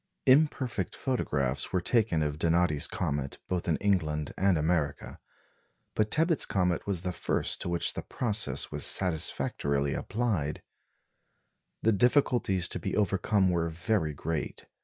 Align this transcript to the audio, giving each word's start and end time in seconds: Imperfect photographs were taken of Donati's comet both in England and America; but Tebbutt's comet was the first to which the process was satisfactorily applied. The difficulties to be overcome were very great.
Imperfect 0.25 0.95
photographs 0.95 1.71
were 1.71 1.79
taken 1.79 2.23
of 2.23 2.39
Donati's 2.39 2.87
comet 2.87 3.37
both 3.47 3.67
in 3.67 3.77
England 3.77 4.33
and 4.35 4.57
America; 4.57 5.19
but 5.93 6.09
Tebbutt's 6.09 6.47
comet 6.47 6.87
was 6.87 7.03
the 7.03 7.11
first 7.13 7.61
to 7.61 7.69
which 7.69 7.93
the 7.93 8.01
process 8.01 8.71
was 8.71 8.83
satisfactorily 8.83 9.93
applied. 9.93 10.63
The 11.83 11.91
difficulties 11.91 12.67
to 12.69 12.79
be 12.79 12.97
overcome 12.97 13.51
were 13.51 13.69
very 13.69 14.15
great. 14.15 14.65